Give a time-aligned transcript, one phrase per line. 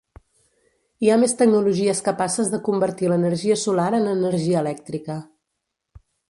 [1.01, 5.21] Hi ha més tecnologies capaces de convertir l'energia solar en energia elèctrica.